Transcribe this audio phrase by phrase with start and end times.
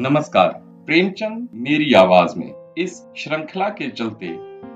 [0.00, 0.48] नमस्कार,
[0.86, 4.28] प्रेमचंद मेरी आवाज़ में। इस श्रृंखला के चलते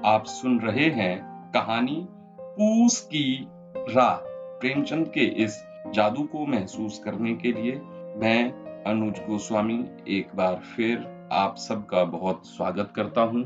[0.05, 2.07] आप सुन रहे हैं कहानी
[2.41, 4.17] पूस की राह
[4.61, 5.57] प्रेमचंद के इस
[5.95, 7.73] जादू को महसूस करने के लिए
[8.21, 8.53] मैं
[8.85, 13.45] अनुज गोस्वामी एक बार फिर आप सबका बहुत स्वागत करता हूँ।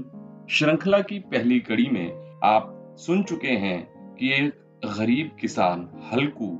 [0.50, 3.80] श्रृंखला की पहली कड़ी में आप सुन चुके हैं
[4.14, 4.52] कि एक
[4.98, 6.52] गरीब किसान, हल्कू,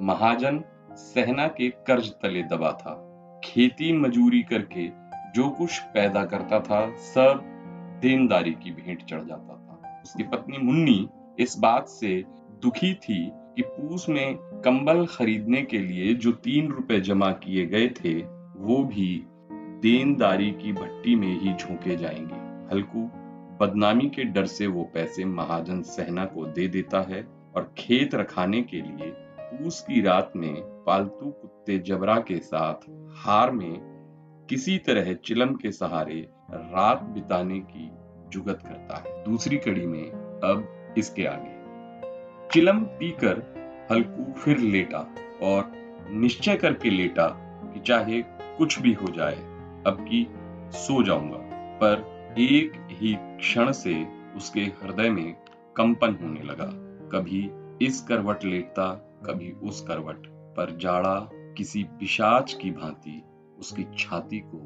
[0.00, 3.13] महाजन, सहना के कर्ज तले दबा था।
[3.54, 4.88] खेती मजूरी करके
[5.34, 7.40] जो कुछ पैदा करता था, सब
[8.02, 11.08] देनदारी की भेंट चढ़ जाता था। उसकी पत्नी मुन्नी
[11.38, 12.24] इस बात से
[12.62, 17.88] दुखी थी कि पूस में कंबल खरीदने के लिए जो तीन रुपए जमा किए गए
[17.88, 18.14] थे,
[18.56, 23.10] वो भी देनदारी की भट्टी में ही झोंके जाएँगे। हल्कू
[23.60, 28.62] बदनामी के डर से वो पैसे महाजन सहना को दे देता है और खेत रखाने
[28.62, 30.54] के लिए पूस की रात में
[30.86, 33.80] पालतू कुत्ते जबरा के साथ हार में
[34.50, 37.90] किसी तरह चिलम के सहारे रात बिताने की
[38.28, 40.10] जुगत करता है। दूसरी कड़ी में
[40.44, 41.52] अब इसके आगे।
[42.48, 43.42] चिलम पीकर
[43.92, 45.72] हल्कू फिर लेटा और
[46.10, 47.28] निश्चय करके लेटा
[47.74, 49.36] कि चाहे कुछ भी हो जाए,
[49.86, 50.28] अब की
[50.70, 51.38] सो जाऊँगा।
[51.76, 51.98] पर
[52.38, 54.06] एक ही क्षण से
[54.36, 55.36] उसके हृदय में
[55.76, 56.66] कंपन होने लगा।
[57.08, 57.50] कभी
[57.86, 58.90] इस करवट लेटता,
[59.26, 63.22] कभी उस करवट। पर जाड़ा किसी पिशाच की भांति
[63.58, 64.58] उसकी छाती को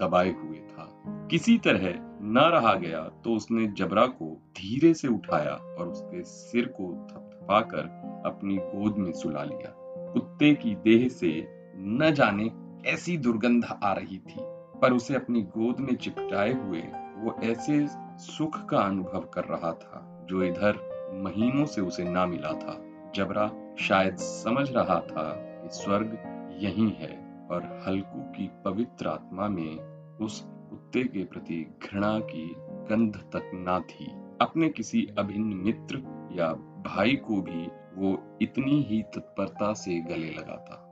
[0.00, 0.92] दबाए हुए था।
[1.30, 6.66] किसी तरह न रहा गया तो उसने जबरा को धीरे से उठाया और उसके सिर
[6.76, 9.74] को थपथपाकर अपनी गोद में सुला लिया।
[10.12, 11.32] कुत्ते की देह से
[11.76, 12.50] न जाने
[12.86, 14.36] ऐसी दुर्गंध आ रही थी,
[14.80, 16.82] पर उसे अपनी गोद में चिपटाए हुए
[17.16, 17.86] वो ऐसे
[18.18, 20.78] सुख का अनुभव कर रहा था जो इधर
[21.24, 22.76] महीनों से उसे ना मिला था।
[23.14, 25.24] जबरा शायद समझ रहा था
[25.66, 26.18] कि स्वर्ग
[26.58, 29.78] यही है और हल्कू की पवित्र आत्मा में
[30.16, 34.06] उस कुत्ते के प्रति घृणा की गंध तक ना थी।
[34.40, 35.96] अपने किसी अभिन्न मित्र
[36.32, 36.52] या
[36.86, 40.82] भाई को भी वो इतनी ही तत्परता से गले लगा था।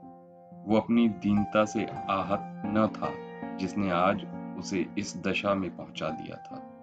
[0.67, 3.11] वो अपनी दीनता से आहत न था,
[3.57, 4.27] जिसने आज
[4.57, 6.73] उसे इस दशा में पहुँचा दिया था।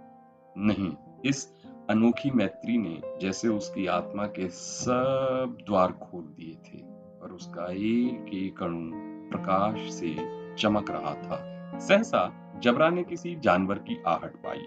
[0.58, 0.92] नहीं,
[1.24, 1.54] इस
[1.90, 6.91] अनोखी मैत्री ने जैसे उसकी आत्मा के सब द्वार खोल दिए थे।
[7.22, 8.90] और उसका एक एक अणु
[9.30, 10.16] प्रकाश से
[10.54, 14.62] चमक रहा था। सहसा जबरा ने किसी जानवर की आहट पाई।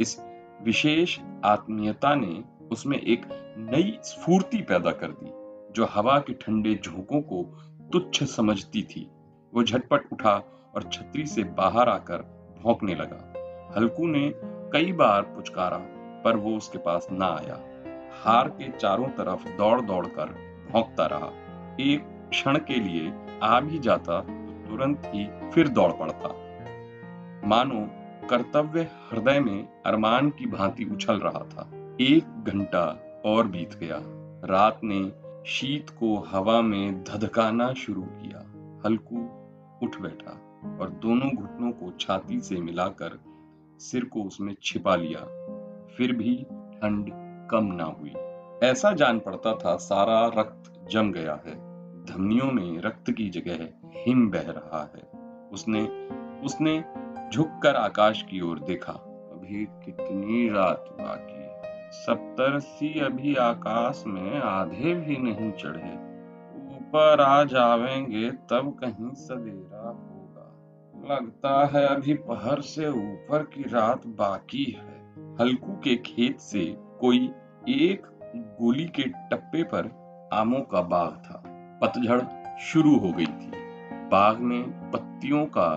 [0.00, 0.20] इस
[0.62, 3.26] विशेष आत्मीयता ने उसमें एक
[3.58, 5.30] नई स्फूर्ति पैदा कर दी,
[5.72, 7.42] जो हवा के ठंडे झोंकों को
[7.92, 9.10] तुच्छ समझती थी।
[9.54, 10.34] वो झटपट उठा
[10.74, 12.16] और छतरी से बाहर आकर
[12.62, 13.34] भौंकने लगा।
[13.76, 15.78] हल्कू ने कई बार पुचकारा,
[16.24, 17.60] पर वो उसके पास ना आया।
[18.22, 20.24] हार के चारों तरफ़ दौड़ दौड़ कर
[20.70, 21.32] भौंकता रहा।
[21.80, 26.28] एक क्षण के लिए आ भी जाता तो तुरंत ही फिर दौड़ पड़ता।
[27.48, 27.86] मानो,
[28.28, 31.70] कर्तव्य हृदय में अरमान की भांति उछल रहा था।
[32.00, 32.84] एक घंटा
[33.26, 33.98] और बीत गया।
[34.46, 35.12] रात ने
[35.50, 38.38] शीत को हवा में धधकाना शुरू किया।
[38.86, 39.16] हल्कू
[39.82, 40.32] उठ बैठा
[40.80, 43.18] और दोनों घुटनों को छाती से मिलाकर
[43.78, 45.20] सिर को उसमें छिपा लिया।
[45.96, 47.10] फिर भी ठंड
[47.50, 48.12] कम ना हुई।
[48.68, 51.69] ऐसा जान पड़ता था, सारा रक्त जम गया है।
[52.10, 55.02] धमनियों में रक्त की जगह हिम बह रहा है।
[55.48, 55.82] उसने
[56.44, 56.84] उसने
[57.32, 61.40] झुककर आकाश की ओर देखा। अभी कितनी रात बाकी
[61.92, 65.94] सप्तरसी अभी आकाश में आधे भी नहीं चढ़े।
[66.76, 70.46] ऊपर आ जावेंगे तब कहीं सवेरा होगा।
[71.14, 75.00] लगता है अभी पहर से ऊपर की रात बाकी है।
[75.40, 77.30] हल्कू के खेत से कोई
[77.68, 78.06] एक
[78.36, 79.90] गोली के टप्पे पर
[80.32, 81.39] आमों का बाग था।
[81.82, 82.22] पतझड़
[82.58, 83.50] शुरू हो गई थी।
[84.08, 85.68] बाग में पत्तियों का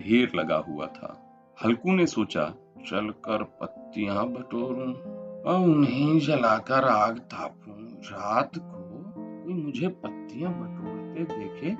[0.00, 1.16] ढेर लगा हुआ था।
[1.64, 2.54] हल्कू ने सोचा,
[2.86, 4.94] चलकर पत्तियाँ बटोरूं
[5.42, 8.80] और उन्हें जलाकर आग तापूं रात को
[9.44, 11.70] कोई मुझे पत्तियाँ बटोरते देखे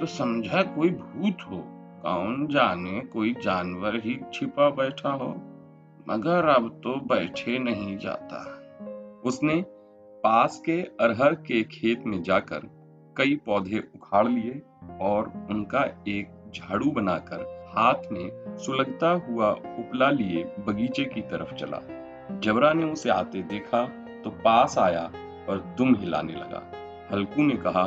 [0.00, 1.62] तो समझा कोई भूत हो।
[2.02, 5.28] कौन जाने कोई जानवर ही छिपा बैठा हो।
[6.08, 8.38] मगर अब तो बैठे नहीं जाता।
[9.24, 9.64] उसने
[10.24, 12.79] पास के अरहर के खेत में जाकर
[13.16, 14.62] कई पौधे उखाड़ लिए
[15.00, 21.80] और उनका एक झाड़ू बनाकर हाथ में सुलगता हुआ उपला लिए बगीचे की तरफ़ चला।
[22.40, 23.86] जबरा ने उसे आते देखा
[24.24, 25.04] तो पास आया
[25.48, 26.72] और दुम हिलाने लगा।
[27.12, 27.82] हल्कू ने कहा,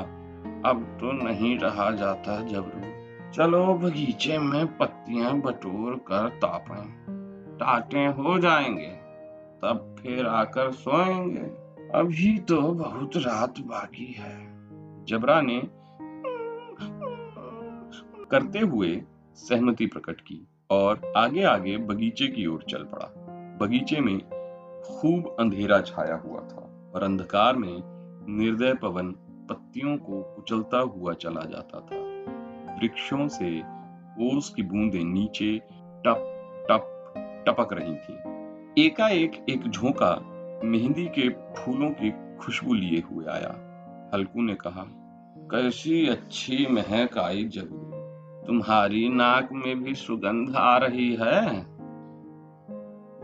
[0.65, 2.93] अब तो नहीं रहा जाता जबरू।
[3.31, 7.03] चलो बगीचे में पत्तियाँ बटोर कर तापें।
[7.59, 8.89] टाटे हो जाएँगे,
[9.61, 11.63] तब फिर आकर सोएँगे।
[11.99, 14.52] अभी तो बहुत रात बाकी है।
[15.07, 15.61] जबरा ने
[18.31, 19.01] करते हुए
[19.35, 23.13] सहमति प्रकट की और आगे आगे बगीचे की ओर चल पड़ा।
[23.61, 24.19] बगीचे में
[24.85, 27.81] खूब अंधेरा छाया हुआ था और अंधकार में
[28.37, 29.11] निर्दय पवन
[29.49, 31.97] पत्तियों को कुचलता हुआ चला जाता था।
[32.75, 33.59] वृक्षों से
[34.21, 35.57] ओस की बूंदें नीचे
[36.05, 36.29] टप
[36.69, 37.13] टप,
[37.47, 40.15] टपक रही थी। एकाएक एक झोंका
[40.63, 43.62] मेहंदी के फूलों की खुशबू लिए हुए आया।
[44.13, 44.85] हल्कू ने कहा,
[45.51, 47.77] कैसी अच्छी महक आई जगू।
[48.47, 51.59] तुम्हारी नाक में भी सुगंध आ रही है।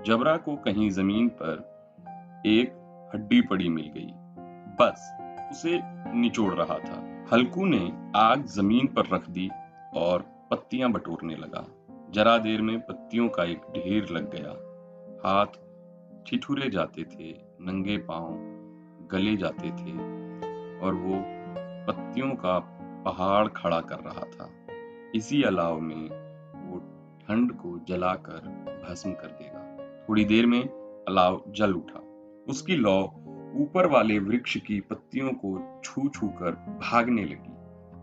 [0.03, 1.79] जबरा को कहीं ज़मीन पर
[2.45, 2.69] एक
[3.15, 4.11] हड्डी पड़ी मिल गई।
[4.79, 5.17] बस,
[5.51, 5.79] उसे
[6.19, 9.49] निचोड़ रहा था। हल्कू ने आग ज़मीन पर रख दी
[9.93, 10.21] और
[10.51, 11.67] पत्तियाँ बटोरने लगा।
[12.09, 14.51] जरा देर में पत्तियों का एक ढेर लग गया।
[15.27, 15.45] हाथ
[16.27, 18.29] ठिठुरे जाते थे, नंगे पाँव
[19.11, 20.18] गले जाते थे।
[20.81, 21.23] और वो
[21.87, 22.59] पत्तियों का
[23.05, 24.49] पहाड़ खड़ा कर रहा था।
[25.15, 26.09] इसी अलाव में
[26.69, 26.79] वो
[27.21, 28.47] ठंड को जलाकर
[28.89, 29.65] भस्म कर देगा।
[30.09, 30.61] थोड़ी देर में
[31.07, 31.99] अलाव जल उठा।
[32.47, 33.03] उसकी लौ
[33.55, 37.55] ऊपर वाले वृक्ष की पत्तियों को छू छू कर भागने लगी।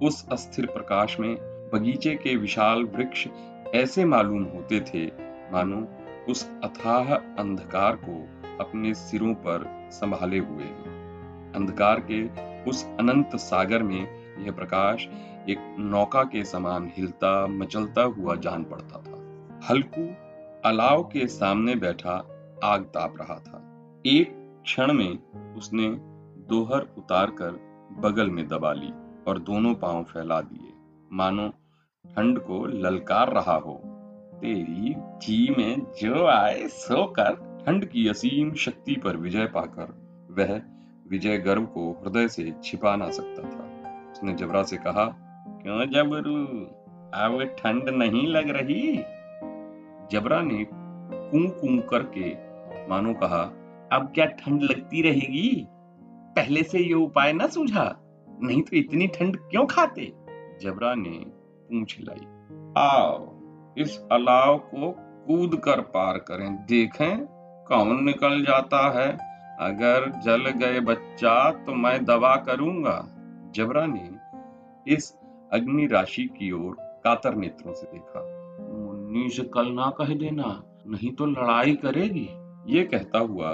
[0.07, 1.37] उस अस्थिर प्रकाश में
[1.75, 3.29] बगीचे के विशाल वृक्ष
[3.75, 5.07] ऐसे मालूम होते थे,
[5.53, 5.89] मानो
[6.33, 8.29] उस अथाह अंधकार को
[8.65, 15.09] अपने सिरों पर संभाले हुए हैं। अंधकार के उस अनंत सागर में यह प्रकाश
[15.49, 19.17] एक नौका के समान हिलता, मचलता हुआ जान पड़ता था।
[19.71, 20.09] हल्कू
[20.65, 22.29] अलाव के सामने बैठा
[22.65, 23.63] आग ताप रहा था।
[24.07, 24.33] एक
[24.65, 25.19] क्षण में
[25.55, 25.89] उसने
[26.49, 27.51] दोहर उतार कर
[28.01, 28.93] बगल में दबा ली
[29.29, 30.73] और दोनों पाँव फैला दिए।
[31.13, 31.49] मानो
[32.17, 33.83] ठंड को ललकार रहा हो।
[34.35, 40.07] तेरी जी में जो आए, सो कर ठंड की असीम शक्ति पर विजय पाकर
[40.39, 40.76] वह
[41.11, 43.63] विजय गर्व को हृदय से छिपा ना सकता था।
[44.13, 45.05] उसने जबरा से कहा,
[45.63, 46.45] क्यों जबरू?
[47.15, 48.97] अब ठंड नहीं लग रही?
[50.11, 52.35] जबरा ने कू कू करके
[52.89, 53.43] मानो कहा,
[53.93, 55.67] अब क्या ठंड लगती रहेगी?
[56.37, 57.97] पहले से ये उपाय ना सूझा,
[58.43, 60.13] नहीं तो इतनी ठंड क्यों खाते?
[60.63, 61.19] जबरा ने
[61.71, 62.27] पूछ लाई,
[62.79, 63.33] आओ,
[63.79, 64.91] इस अलाव को
[65.27, 67.27] कूद कर पार करें। देखें
[67.69, 72.99] कौन निकल जाता है। अगर जल गए बच्चा तो मैं दवा करूँगा।
[73.55, 74.11] जबरा ने
[74.95, 75.13] इस
[75.53, 78.21] अग्नि राशि की ओर कातर नेत्रों से देखा।
[78.85, 82.29] मुन्नी से कल ना कह देना, नहीं तो लड़ाई करेगी।
[82.67, 83.53] ये कहता हुआ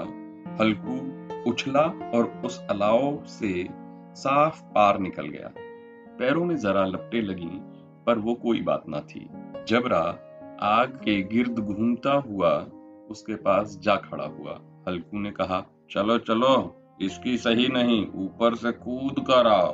[0.59, 1.81] हल्कू उछला
[2.13, 3.67] और उस अलाव से
[4.15, 5.53] साफ़ पार निकल गया।
[6.19, 7.59] पैरों में जरा लपटे लगी,
[8.05, 9.27] पर वो कोई बात ना थी।
[9.67, 10.03] जबरा
[10.61, 12.51] आग के गिर्द घूमता हुआ
[13.09, 18.71] उसके पास जा खड़ा हुआ। हल्कू ने कहा चलो चलो, इसकी सही नहीं, ऊपर से
[18.71, 19.71] कूद कर आओ।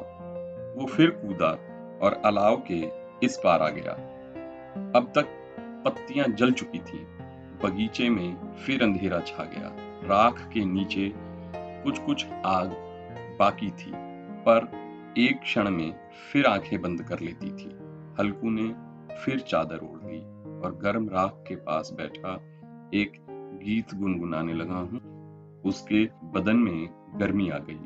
[0.76, 1.52] वो फिर कूदा
[2.02, 2.90] और अलाव के
[3.26, 3.92] इस पार आ गया।
[4.96, 5.26] अब तक
[5.86, 7.00] पत्तियाँ जल चुकी थी।
[7.64, 9.76] बगीचे में फिर अंधेरा छा गया।
[10.08, 11.14] राख के नीचे
[11.56, 12.70] कुछ कुछ आग
[13.40, 13.92] बाकी थी,
[14.46, 14.72] पर
[15.18, 15.94] एक क्षण में
[16.34, 17.78] फिर आँखें बंद कर लेती थी।
[18.20, 18.74] हल्कू ने
[19.16, 20.20] फिर चादर ओढ़ ली
[20.62, 22.34] और गर्म राख के पास बैठा,
[22.94, 23.26] एक
[23.64, 25.19] गीत गुनगुनाने लगा हूँ।
[25.66, 27.80] उसके बदन में गर्मी आ गई।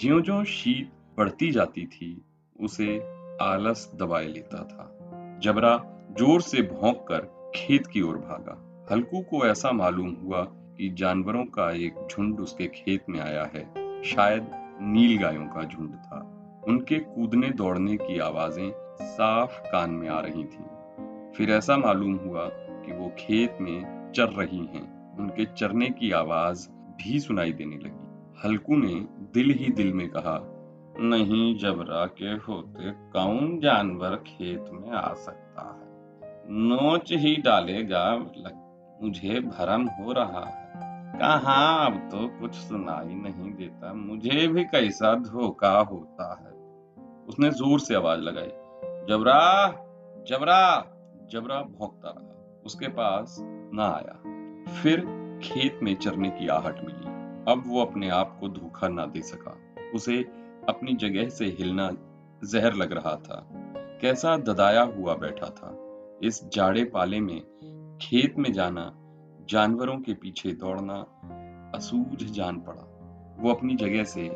[0.00, 2.24] ज्यो ज्यो शीत बढ़ती जाती थी,
[2.60, 4.96] उसे आलस दबाए लेता था।
[5.42, 5.76] जबरा
[6.18, 11.44] ज़ोर से भौंक कर खेत की ओर भागा। हल्कू को ऐसा मालूम हुआ कि जानवरों
[11.44, 16.36] का एक झुंड उसके खेत में आया है। शायद नील गायों का झुंड था।
[16.68, 20.70] उनके कूदने दौड़ने की आवाज़ें साफ़ कान में आ रही थीं।
[21.32, 26.68] फिर ऐसा मालूम हुआ कि वो खेत में चर रही हैं। उनके चरने की आवाज़
[27.00, 28.08] भी सुनाई देने लगी।
[28.44, 28.94] हल्कू ने
[29.34, 30.38] दिल ही दिल में कहा,
[31.00, 35.88] नहीं जबरा के होते कौन जानवर खेत में आ सकता है?
[36.52, 38.04] नोच ही डालेगा
[39.02, 40.70] मुझे भरम हो रहा है।
[41.18, 46.52] कहा, अब तो कुछ सुनाई नहीं देता। मुझे भी कैसा धोखा होता है?
[47.28, 48.52] उसने ज़ोर से आवाज़ लगाई,
[49.08, 49.42] जबरा
[50.28, 50.62] जबरा
[51.30, 53.36] जबरा भौंकता रहा। उसके पास
[53.74, 54.16] ना आया।
[54.82, 55.04] फिर
[55.42, 57.06] खेत में चरने की आहट मिली।
[57.52, 59.58] अब वो अपने आप को धोखा ना दे सका।
[59.94, 60.16] उसे
[60.68, 61.90] अपनी जगह से हिलना
[62.44, 63.48] जहर लग रहा था।
[64.00, 65.86] कैसा ददाया हुआ बैठा था।
[66.22, 67.40] इस जाड़े पाले में
[68.02, 68.92] खेत में जाना,
[69.50, 71.06] जानवरों के पीछे दौड़ना
[71.74, 72.86] असूझ जान पड़ा।
[73.40, 74.30] वो अपनी जगह से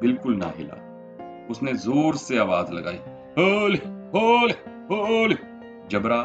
[0.00, 0.80] बिल्कुल ना हिला।
[1.50, 2.96] उसने ज़ोर से आवाज़ लगाई,
[3.38, 3.76] होल
[4.14, 4.50] होल
[4.84, 5.38] होल!
[5.90, 6.24] जबरा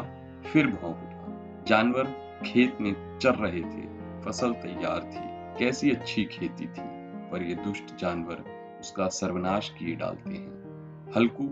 [0.52, 2.04] फिर भौंक उठा। जानवर
[2.46, 6.82] खेत में चर रहे थे। फ़सल तैयार थी। कैसी अच्छी खेती थी,
[7.30, 8.44] पर ये दुष्ट जानवर
[8.80, 11.44] उसका सर्वनाश किए डालते हैं। हल्कू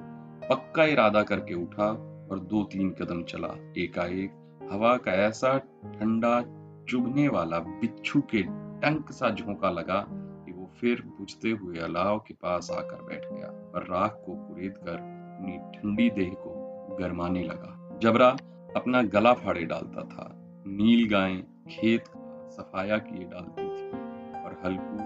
[0.49, 1.91] पक्का इरादा करके उठा
[2.31, 3.49] और दो तीन कदम चला।
[3.79, 6.41] एकाएक हवा का ऐसा ठंडा
[6.89, 8.43] चुभने वाला बिच्छू के
[8.83, 13.49] टंक सा झोंका लगा कि वो फिर बुझते हुए अलाव के पास आकर बैठ गया
[13.75, 18.29] और राख को कुरेद कर अपनी ठंडी देह को गरमाने लगा। जबरा
[18.77, 20.31] अपना गला फाड़े डालता था।
[20.67, 21.37] नील गाय
[21.71, 22.05] खेत
[22.51, 23.89] सफाया किए डालती थी
[24.39, 24.97] और हल्कू,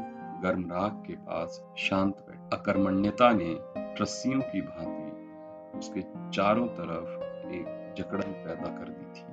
[0.43, 3.57] गर्म राख के पास शांत बैठ, अकर्मण्यता ने
[4.01, 9.25] रस्सियों की भांति उसके चारों तरफ़ एक जकड़न पैदा कर दी थी।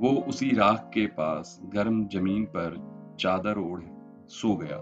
[0.00, 2.76] वो उसी राख के पास गर्म ज़मीन पर
[3.20, 3.82] चादर ओढ़
[4.30, 4.78] सो गया।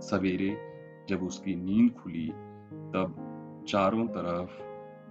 [0.00, 0.56] सवेरे
[1.08, 2.26] जब उसकी नींद खुली,
[2.94, 4.58] तब चारों तरफ़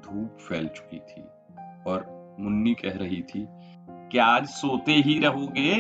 [0.04, 1.24] धूप फैल चुकी थी
[1.88, 2.06] और
[2.40, 3.46] मुन्नी कह रही थी,
[4.12, 5.74] क्या आज सोते ही रहोगे?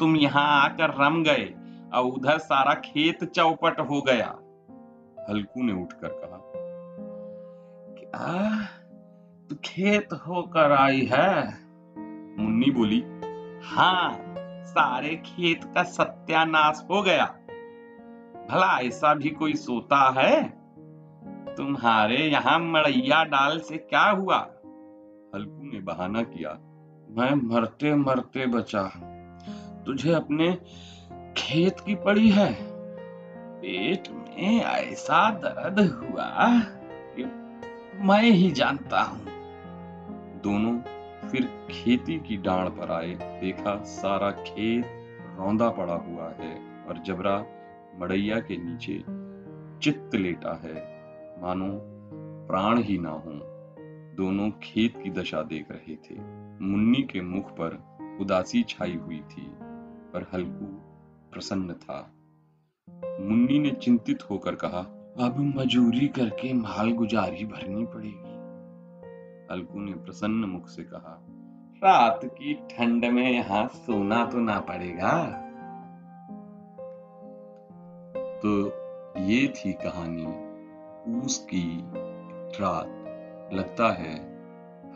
[0.00, 1.44] तुम यहाँ आकर रम गए,
[1.94, 4.26] और उधर सारा खेत चौपट हो गया।
[5.28, 6.38] हल्कू ने उठकर कहा
[7.96, 8.66] क्या
[9.50, 11.44] तू खेत होकर आई है?
[12.38, 13.00] मुन्नी बोली
[13.66, 14.24] हाँ
[14.68, 17.24] सारे खेत का सत्यानाश हो गया।
[18.50, 20.42] भला ऐसा भी कोई सोता है?
[21.56, 24.36] तुम्हारे यहाँ मड़ैया डाल से क्या हुआ?
[25.34, 26.50] हल्कू ने बहाना किया,
[27.10, 28.82] मैं मरते मरते बचा
[29.88, 30.58] तुझे अपने
[31.36, 32.56] खेत की पड़ी है।
[33.60, 36.58] पेट में ऐसा दर्द हुआ
[37.16, 37.24] कि
[38.04, 39.24] मैं ही जानता हूँ।
[40.42, 40.78] दोनों
[41.28, 44.84] फिर खेती की डांड पर आए। देखा सारा खेत
[45.38, 47.46] रौंदा पड़ा हुआ है और जबरा
[47.98, 48.98] मड़ैया के नीचे
[49.82, 51.02] चित्त लेटा है।
[51.42, 51.70] मानो
[52.48, 53.32] प्राण ही ना हो।
[54.16, 56.14] दोनों खेत की दशा देख रहे थे।
[56.64, 59.52] मुन्नी के मुख पर उदासी छाई हुई थी।
[60.12, 60.66] पर हल्कू
[61.32, 62.12] प्रसन्न था।
[63.20, 64.78] मुन्नी ने चिंतित होकर कहा,
[65.26, 68.38] अब मजूरी करके माल गुजारी भरनी पड़ेगी।
[69.52, 71.26] हल्कू ने प्रसन्न मुख से कहा,
[71.84, 75.44] रात की ठंड में यहाँ सोना तो ना पड़ेगा?
[78.42, 78.66] तो
[79.20, 80.26] ये थी कहानी
[81.04, 81.82] पूस की
[82.60, 82.94] रात।
[83.52, 84.14] लगता है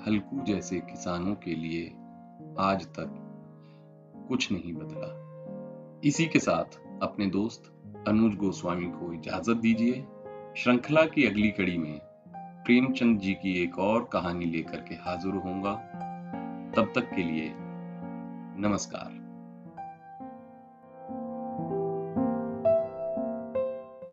[0.07, 1.87] हल्कू जैसे किसानों के लिए
[2.59, 3.32] आज तक
[4.33, 5.09] कुछ नहीं बदला।
[6.05, 7.73] इसी के साथ अपने दोस्त
[8.09, 10.05] अनुज गोस्वामी को इजाज़त दीजिए।
[10.57, 12.01] श्रृंखला की अगली कड़ी में
[12.37, 15.75] प्रेमचंद जी की एक और कहानी लेकर के हाजिर होऊँगा।
[16.77, 17.53] तब तक के लिए
[18.59, 19.22] नमस्कार।